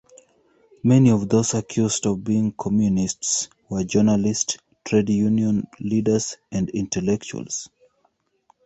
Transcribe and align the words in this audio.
Many 0.81 1.11
of 1.11 1.29
those 1.29 1.53
accused 1.53 2.07
of 2.07 2.23
being 2.23 2.53
Communists 2.53 3.49
were 3.69 3.83
journalists, 3.83 4.57
trade 4.83 5.09
union 5.11 5.67
leaders 5.79 6.37
and 6.51 6.71
intellectuals. 6.71 7.69